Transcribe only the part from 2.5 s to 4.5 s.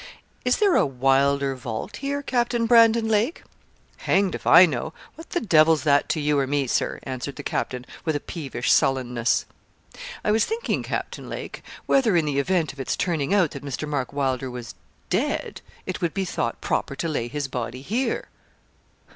Brandon Lake?' 'Hanged if